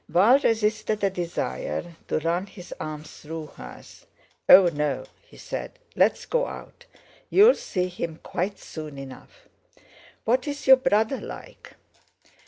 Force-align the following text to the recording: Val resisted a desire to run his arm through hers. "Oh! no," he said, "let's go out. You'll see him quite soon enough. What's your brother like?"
Val 0.09 0.39
resisted 0.39 1.03
a 1.03 1.11
desire 1.11 1.95
to 2.07 2.17
run 2.21 2.47
his 2.47 2.73
arm 2.79 3.03
through 3.03 3.45
hers. 3.45 4.07
"Oh! 4.49 4.65
no," 4.65 5.05
he 5.21 5.37
said, 5.37 5.73
"let's 5.95 6.25
go 6.25 6.47
out. 6.47 6.85
You'll 7.29 7.53
see 7.53 7.87
him 7.87 8.17
quite 8.23 8.57
soon 8.57 8.97
enough. 8.97 9.47
What's 10.25 10.65
your 10.65 10.77
brother 10.77 11.21
like?" 11.21 11.75